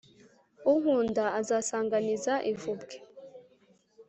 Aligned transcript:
unkunda 0.71 1.23
asanganiza 1.39 2.33
ivubwe, 2.51 2.95